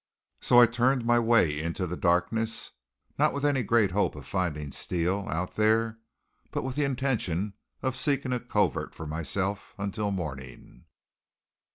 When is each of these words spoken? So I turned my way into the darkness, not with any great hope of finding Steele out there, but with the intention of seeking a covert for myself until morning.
So 0.39 0.59
I 0.59 0.65
turned 0.65 1.05
my 1.05 1.19
way 1.19 1.61
into 1.61 1.85
the 1.85 1.95
darkness, 1.95 2.71
not 3.19 3.33
with 3.33 3.45
any 3.45 3.61
great 3.61 3.91
hope 3.91 4.15
of 4.15 4.25
finding 4.25 4.71
Steele 4.71 5.27
out 5.29 5.55
there, 5.57 5.99
but 6.49 6.63
with 6.63 6.75
the 6.75 6.83
intention 6.85 7.53
of 7.83 7.95
seeking 7.95 8.33
a 8.33 8.39
covert 8.39 8.95
for 8.95 9.05
myself 9.05 9.75
until 9.77 10.09
morning. 10.09 10.85